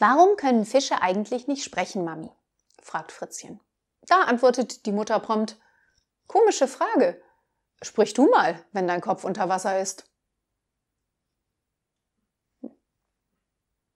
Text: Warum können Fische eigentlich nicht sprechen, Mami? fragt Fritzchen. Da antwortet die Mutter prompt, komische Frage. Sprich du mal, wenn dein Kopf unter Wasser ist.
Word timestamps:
Warum 0.00 0.36
können 0.36 0.64
Fische 0.64 1.02
eigentlich 1.02 1.46
nicht 1.46 1.62
sprechen, 1.62 2.04
Mami? 2.04 2.30
fragt 2.82 3.12
Fritzchen. 3.12 3.60
Da 4.06 4.22
antwortet 4.22 4.86
die 4.86 4.92
Mutter 4.92 5.20
prompt, 5.20 5.60
komische 6.26 6.66
Frage. 6.66 7.20
Sprich 7.82 8.14
du 8.14 8.26
mal, 8.30 8.64
wenn 8.72 8.88
dein 8.88 9.02
Kopf 9.02 9.24
unter 9.24 9.50
Wasser 9.50 9.78
ist. 9.78 10.10